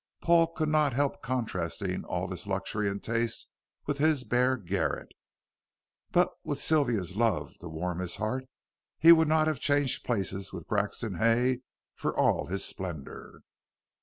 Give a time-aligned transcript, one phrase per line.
[0.19, 3.49] Paul could not help contrasting all this luxury and taste
[3.85, 5.09] with his bare garret.
[6.11, 8.45] But with Sylvia's love to warm his heart,
[8.97, 11.61] he would not have changed places with Grexon Hay
[11.93, 13.41] for all his splendor.